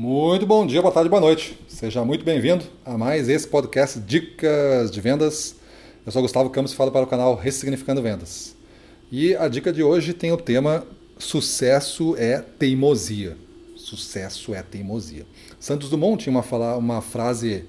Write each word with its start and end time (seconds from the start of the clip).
Muito 0.00 0.46
bom 0.46 0.64
dia, 0.64 0.80
boa 0.80 0.94
tarde, 0.94 1.10
boa 1.10 1.20
noite. 1.20 1.58
Seja 1.66 2.04
muito 2.04 2.24
bem-vindo 2.24 2.64
a 2.84 2.96
mais 2.96 3.28
esse 3.28 3.48
podcast 3.48 3.98
Dicas 3.98 4.92
de 4.92 5.00
Vendas. 5.00 5.56
Eu 6.06 6.12
sou 6.12 6.22
Gustavo 6.22 6.48
Campos 6.50 6.70
e 6.70 6.76
falo 6.76 6.92
para 6.92 7.02
o 7.02 7.08
canal 7.08 7.34
Ressignificando 7.34 8.00
Vendas. 8.00 8.54
E 9.10 9.34
a 9.34 9.48
dica 9.48 9.72
de 9.72 9.82
hoje 9.82 10.14
tem 10.14 10.30
o 10.30 10.36
tema 10.36 10.86
Sucesso 11.18 12.14
é 12.16 12.40
teimosia. 12.40 13.36
Sucesso 13.74 14.54
é 14.54 14.62
teimosia. 14.62 15.26
Santos 15.58 15.90
Dumont 15.90 16.22
tinha 16.22 16.32
uma, 16.32 16.76
uma 16.76 17.02
frase 17.02 17.64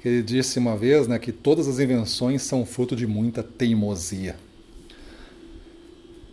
que 0.00 0.08
ele 0.08 0.22
disse 0.22 0.58
uma 0.58 0.74
vez, 0.74 1.06
né, 1.06 1.18
que 1.18 1.32
todas 1.32 1.68
as 1.68 1.78
invenções 1.78 2.40
são 2.40 2.64
fruto 2.64 2.96
de 2.96 3.06
muita 3.06 3.42
teimosia. 3.42 4.36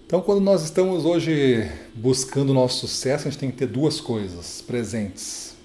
Então, 0.08 0.22
quando 0.22 0.40
nós 0.40 0.62
estamos 0.62 1.04
hoje 1.04 1.68
buscando 1.96 2.52
o 2.52 2.54
nosso 2.54 2.88
sucesso, 2.88 3.28
a 3.28 3.32
gente 3.32 3.40
tem 3.40 3.50
que 3.50 3.58
ter 3.58 3.66
duas 3.66 4.00
coisas 4.00 4.62
presentes. 4.62 5.56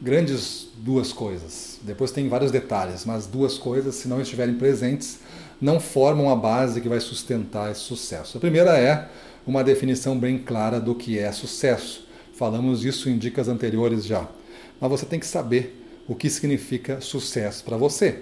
Grandes 0.00 0.68
duas 0.76 1.12
coisas. 1.12 1.80
Depois 1.82 2.12
tem 2.12 2.28
vários 2.28 2.52
detalhes, 2.52 3.04
mas 3.04 3.26
duas 3.26 3.58
coisas, 3.58 3.96
se 3.96 4.06
não 4.06 4.20
estiverem 4.20 4.54
presentes, 4.54 5.18
não 5.60 5.80
formam 5.80 6.30
a 6.30 6.36
base 6.36 6.80
que 6.80 6.88
vai 6.88 7.00
sustentar 7.00 7.72
esse 7.72 7.80
sucesso. 7.80 8.38
A 8.38 8.40
primeira 8.40 8.78
é 8.78 9.08
uma 9.44 9.64
definição 9.64 10.16
bem 10.16 10.38
clara 10.38 10.80
do 10.80 10.94
que 10.94 11.18
é 11.18 11.32
sucesso. 11.32 12.06
Falamos 12.34 12.84
isso 12.84 13.10
em 13.10 13.18
dicas 13.18 13.48
anteriores 13.48 14.04
já. 14.04 14.28
Mas 14.80 14.90
você 14.92 15.04
tem 15.04 15.18
que 15.18 15.26
saber 15.26 15.84
o 16.06 16.14
que 16.14 16.30
significa 16.30 17.00
sucesso 17.00 17.64
para 17.64 17.76
você. 17.76 18.20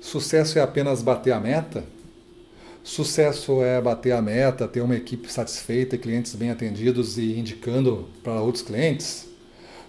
Sucesso 0.00 0.58
é 0.58 0.62
apenas 0.62 1.02
bater 1.02 1.32
a 1.32 1.40
meta? 1.40 1.84
Sucesso 2.82 3.62
é 3.62 3.80
bater 3.80 4.12
a 4.12 4.22
meta, 4.22 4.66
ter 4.66 4.80
uma 4.80 4.96
equipe 4.96 5.30
satisfeita, 5.30 5.98
clientes 5.98 6.34
bem 6.34 6.50
atendidos 6.50 7.18
e 7.18 7.38
indicando 7.38 8.08
para 8.22 8.40
outros 8.40 8.62
clientes. 8.62 9.28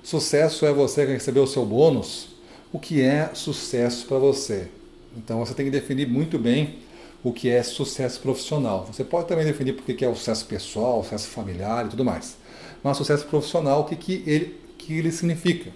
Sucesso 0.04 0.66
é 0.66 0.74
você 0.74 1.06
receber 1.06 1.40
o 1.40 1.48
seu 1.48 1.66
bônus. 1.66 2.30
O 2.72 2.80
que 2.80 3.02
é 3.02 3.32
sucesso 3.34 4.06
para 4.06 4.18
você? 4.18 4.68
Então 5.16 5.40
você 5.40 5.54
tem 5.54 5.66
que 5.66 5.72
definir 5.72 6.08
muito 6.08 6.38
bem 6.38 6.80
o 7.24 7.34
que 7.34 7.50
é 7.50 7.64
sucesso 7.64 8.20
profissional. 8.20 8.86
Você 8.92 9.04
pode 9.04 9.28
também 9.28 9.46
definir 9.46 9.72
o 9.72 9.76
que 9.76 10.06
é 10.06 10.08
o 10.08 10.16
sucesso 10.16 10.46
pessoal, 10.46 11.04
sucesso 11.04 11.28
familiar 11.28 11.86
e 11.86 11.90
tudo 11.90 12.06
mais. 12.06 12.38
Mas 12.84 12.98
sucesso 12.98 13.26
profissional, 13.26 13.82
o 13.82 13.84
que, 13.86 13.96
que, 13.96 14.24
ele, 14.26 14.58
que 14.78 14.94
ele 14.94 15.12
significa? 15.12 15.72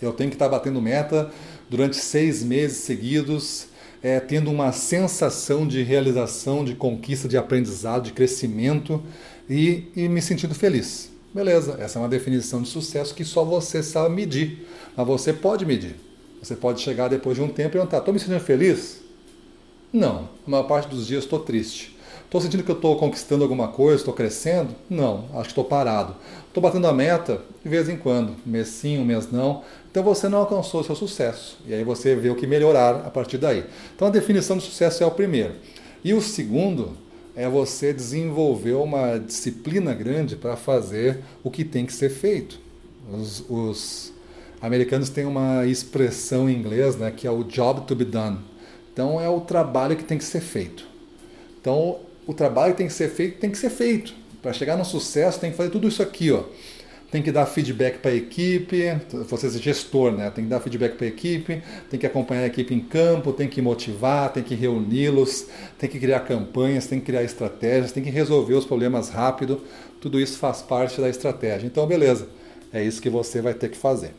Eu 0.00 0.12
tenho 0.12 0.30
que 0.30 0.36
estar 0.36 0.48
batendo 0.48 0.80
meta 0.80 1.30
durante 1.68 1.96
seis 1.96 2.42
meses 2.42 2.78
seguidos, 2.78 3.66
é, 4.02 4.18
tendo 4.18 4.50
uma 4.50 4.72
sensação 4.72 5.66
de 5.66 5.82
realização, 5.82 6.64
de 6.64 6.74
conquista, 6.74 7.28
de 7.28 7.36
aprendizado, 7.36 8.04
de 8.04 8.12
crescimento 8.12 9.02
e, 9.48 9.84
e 9.94 10.08
me 10.08 10.22
sentindo 10.22 10.54
feliz. 10.54 11.10
Beleza, 11.32 11.76
essa 11.78 11.98
é 11.98 12.02
uma 12.02 12.08
definição 12.08 12.62
de 12.62 12.68
sucesso 12.68 13.14
que 13.14 13.24
só 13.24 13.44
você 13.44 13.82
sabe 13.82 14.14
medir, 14.14 14.66
mas 14.96 15.06
você 15.06 15.32
pode 15.32 15.64
medir. 15.64 15.94
Você 16.42 16.56
pode 16.56 16.80
chegar 16.80 17.08
depois 17.08 17.36
de 17.36 17.42
um 17.42 17.48
tempo 17.48 17.68
e 17.68 17.72
perguntar: 17.72 17.98
estou 17.98 18.12
me 18.12 18.18
sentindo 18.18 18.40
feliz? 18.40 19.00
Não, 19.92 20.28
a 20.46 20.50
maior 20.50 20.64
parte 20.64 20.88
dos 20.88 21.06
dias 21.06 21.24
estou 21.24 21.38
triste. 21.38 21.96
Estou 22.24 22.40
sentindo 22.40 22.62
que 22.62 22.70
eu 22.70 22.76
estou 22.76 22.96
conquistando 22.96 23.42
alguma 23.42 23.68
coisa, 23.68 23.96
estou 23.96 24.14
crescendo? 24.14 24.74
Não, 24.88 25.26
acho 25.34 25.44
que 25.44 25.48
estou 25.48 25.64
parado. 25.64 26.14
Estou 26.46 26.62
batendo 26.62 26.86
a 26.86 26.92
meta 26.92 27.40
de 27.62 27.68
vez 27.68 27.88
em 27.88 27.96
quando, 27.96 28.36
mês 28.46 28.68
sim, 28.68 28.98
um 28.98 29.04
mês 29.04 29.30
não. 29.30 29.62
Então 29.90 30.02
você 30.02 30.28
não 30.28 30.38
alcançou 30.38 30.80
o 30.80 30.84
seu 30.84 30.94
sucesso. 30.94 31.58
E 31.66 31.74
aí 31.74 31.82
você 31.82 32.14
vê 32.14 32.30
o 32.30 32.36
que 32.36 32.46
melhorar 32.46 33.06
a 33.06 33.10
partir 33.10 33.38
daí. 33.38 33.64
Então 33.94 34.08
a 34.08 34.10
definição 34.10 34.56
de 34.56 34.62
sucesso 34.62 35.02
é 35.02 35.06
o 35.06 35.10
primeiro. 35.10 35.54
E 36.04 36.14
o 36.14 36.20
segundo 36.20 36.96
é 37.34 37.48
você 37.48 37.92
desenvolver 37.92 38.72
uma 38.72 39.18
disciplina 39.18 39.94
grande 39.94 40.36
para 40.36 40.56
fazer 40.56 41.20
o 41.42 41.50
que 41.50 41.64
tem 41.64 41.86
que 41.86 41.92
ser 41.92 42.10
feito. 42.10 42.58
Os, 43.12 43.44
os 43.48 44.12
americanos 44.60 45.08
têm 45.08 45.24
uma 45.24 45.66
expressão 45.66 46.48
em 46.48 46.54
inglês 46.54 46.96
né, 46.96 47.10
que 47.10 47.26
é 47.26 47.30
o 47.30 47.42
job 47.44 47.82
to 47.82 47.94
be 47.94 48.04
done. 48.04 48.38
Então 48.92 49.20
é 49.20 49.28
o 49.28 49.40
trabalho 49.40 49.96
que 49.96 50.04
tem 50.04 50.18
que 50.18 50.24
ser 50.24 50.40
feito. 50.40 50.86
Então 51.60 51.98
o 52.30 52.34
trabalho 52.34 52.74
tem 52.74 52.86
que 52.86 52.92
ser 52.92 53.08
feito 53.10 53.38
tem 53.38 53.50
que 53.50 53.58
ser 53.58 53.70
feito. 53.70 54.14
Para 54.40 54.52
chegar 54.52 54.76
no 54.76 54.84
sucesso 54.84 55.38
tem 55.38 55.50
que 55.50 55.56
fazer 55.56 55.70
tudo 55.70 55.88
isso 55.88 56.02
aqui, 56.02 56.30
ó 56.30 56.44
tem 57.10 57.22
que 57.22 57.32
dar 57.32 57.44
feedback 57.44 57.98
para 57.98 58.12
a 58.12 58.14
equipe, 58.14 58.84
você 59.28 59.48
é 59.48 59.50
gestor, 59.50 60.12
né? 60.12 60.30
Tem 60.30 60.44
que 60.44 60.50
dar 60.50 60.60
feedback 60.60 60.94
para 60.94 61.06
a 61.06 61.08
equipe, 61.08 61.60
tem 61.90 61.98
que 61.98 62.06
acompanhar 62.06 62.42
a 62.42 62.46
equipe 62.46 62.72
em 62.72 62.78
campo, 62.78 63.32
tem 63.32 63.48
que 63.48 63.60
motivar, 63.60 64.32
tem 64.32 64.44
que 64.44 64.54
reuni-los, 64.54 65.46
tem 65.76 65.90
que 65.90 65.98
criar 65.98 66.20
campanhas, 66.20 66.86
tem 66.86 67.00
que 67.00 67.06
criar 67.06 67.24
estratégias, 67.24 67.90
tem 67.90 68.02
que 68.02 68.10
resolver 68.10 68.54
os 68.54 68.64
problemas 68.64 69.08
rápido. 69.08 69.60
Tudo 70.00 70.20
isso 70.20 70.38
faz 70.38 70.62
parte 70.62 71.00
da 71.00 71.08
estratégia. 71.08 71.66
Então, 71.66 71.84
beleza, 71.84 72.28
é 72.72 72.82
isso 72.82 73.02
que 73.02 73.10
você 73.10 73.40
vai 73.40 73.54
ter 73.54 73.70
que 73.70 73.76
fazer. 73.76 74.14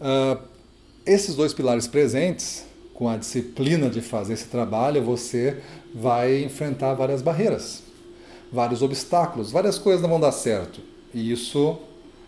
Uh, 0.00 0.40
esses 1.04 1.34
dois 1.34 1.52
pilares 1.52 1.86
presentes, 1.86 2.64
com 3.00 3.08
a 3.08 3.16
disciplina 3.16 3.88
de 3.88 4.02
fazer 4.02 4.34
esse 4.34 4.44
trabalho, 4.44 5.02
você 5.02 5.56
vai 5.94 6.44
enfrentar 6.44 6.92
várias 6.92 7.22
barreiras, 7.22 7.82
vários 8.52 8.82
obstáculos, 8.82 9.50
várias 9.50 9.78
coisas 9.78 10.02
não 10.02 10.10
vão 10.10 10.20
dar 10.20 10.32
certo 10.32 10.82
e 11.14 11.32
isso 11.32 11.78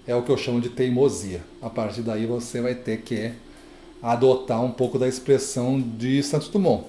é 0.06 0.14
o 0.14 0.22
que 0.22 0.32
eu 0.32 0.36
chamo 0.38 0.62
de 0.62 0.70
teimosia. 0.70 1.42
A 1.60 1.68
partir 1.68 2.00
daí 2.00 2.24
você 2.24 2.62
vai 2.62 2.74
ter 2.74 3.02
que 3.02 3.32
adotar 4.02 4.64
um 4.64 4.70
pouco 4.70 4.98
da 4.98 5.06
expressão 5.06 5.78
de 5.78 6.22
Santos 6.22 6.48
Dumont. 6.48 6.84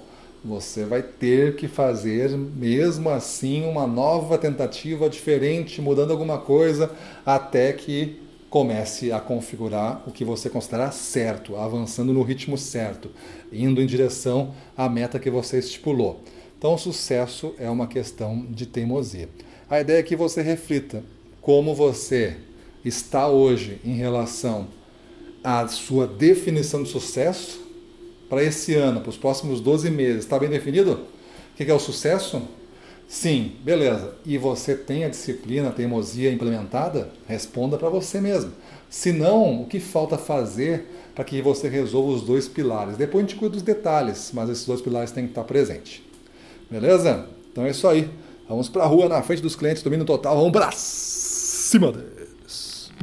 Você 0.45 0.85
vai 0.85 1.01
ter 1.01 1.57
que 1.57 1.67
fazer, 1.67 2.29
mesmo 2.29 3.09
assim, 3.09 3.65
uma 3.65 3.85
nova 3.85 4.37
tentativa 4.37 5.09
diferente, 5.09 5.81
mudando 5.81 6.11
alguma 6.11 6.37
coisa, 6.37 6.89
até 7.25 7.73
que 7.73 8.17
comece 8.53 9.11
a 9.11 9.19
configurar 9.19 10.03
o 10.05 10.11
que 10.11 10.23
você 10.23 10.47
considerar 10.47 10.91
certo, 10.91 11.55
avançando 11.55 12.13
no 12.13 12.21
ritmo 12.21 12.55
certo, 12.55 13.09
indo 13.51 13.81
em 13.81 13.87
direção 13.87 14.53
à 14.77 14.87
meta 14.87 15.17
que 15.17 15.31
você 15.31 15.57
estipulou. 15.57 16.21
Então, 16.55 16.75
o 16.75 16.77
sucesso 16.77 17.55
é 17.57 17.67
uma 17.67 17.87
questão 17.87 18.45
de 18.45 18.67
teimosia. 18.67 19.27
A 19.67 19.81
ideia 19.81 19.97
é 19.97 20.03
que 20.03 20.15
você 20.15 20.43
reflita 20.43 21.03
como 21.41 21.73
você 21.73 22.37
está 22.85 23.27
hoje 23.27 23.81
em 23.83 23.95
relação 23.95 24.67
à 25.43 25.67
sua 25.67 26.05
definição 26.05 26.83
de 26.83 26.89
sucesso 26.89 27.59
para 28.29 28.43
esse 28.43 28.75
ano, 28.75 29.01
para 29.01 29.09
os 29.09 29.17
próximos 29.17 29.59
12 29.61 29.89
meses. 29.89 30.25
Está 30.25 30.37
bem 30.37 30.51
definido? 30.51 31.07
O 31.53 31.57
que 31.57 31.63
é 31.63 31.73
o 31.73 31.79
sucesso? 31.79 32.39
Sim, 33.13 33.51
beleza. 33.63 34.15
E 34.25 34.39
você 34.39 34.73
tem 34.73 35.05
a 35.05 35.07
disciplina, 35.07 35.69
a 35.69 35.71
teimosia 35.71 36.31
implementada? 36.31 37.11
Responda 37.27 37.77
para 37.77 37.87
você 37.87 38.19
mesmo. 38.19 38.51
Se 38.89 39.11
não, 39.11 39.61
o 39.61 39.67
que 39.67 39.79
falta 39.79 40.17
fazer 40.17 40.87
para 41.13 41.23
que 41.23 41.39
você 41.39 41.69
resolva 41.69 42.11
os 42.11 42.23
dois 42.23 42.47
pilares? 42.47 42.97
Depois 42.97 43.23
a 43.23 43.27
gente 43.27 43.37
cuida 43.37 43.53
dos 43.53 43.61
detalhes, 43.61 44.31
mas 44.33 44.49
esses 44.49 44.65
dois 44.65 44.81
pilares 44.81 45.11
têm 45.11 45.25
que 45.25 45.29
estar 45.29 45.43
presentes. 45.43 46.01
Beleza? 46.71 47.27
Então 47.51 47.63
é 47.63 47.69
isso 47.69 47.87
aí. 47.87 48.09
Vamos 48.49 48.67
para 48.67 48.83
a 48.83 48.87
rua 48.87 49.07
na 49.07 49.21
frente 49.21 49.43
dos 49.43 49.55
clientes, 49.55 49.83
domínio 49.83 50.07
total. 50.07 50.35
Vamos 50.35 50.51
para 50.51 50.71
cima 50.71 51.91
deles. 51.91 52.22